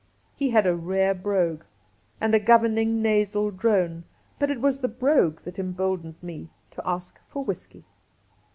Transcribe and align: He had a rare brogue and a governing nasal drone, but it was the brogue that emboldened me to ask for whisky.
He 0.35 0.49
had 0.49 0.65
a 0.65 0.75
rare 0.75 1.13
brogue 1.13 1.61
and 2.19 2.33
a 2.33 2.39
governing 2.39 3.03
nasal 3.03 3.51
drone, 3.51 4.05
but 4.39 4.49
it 4.49 4.59
was 4.59 4.79
the 4.79 4.87
brogue 4.87 5.41
that 5.41 5.59
emboldened 5.59 6.15
me 6.23 6.49
to 6.71 6.81
ask 6.83 7.19
for 7.27 7.43
whisky. 7.43 7.83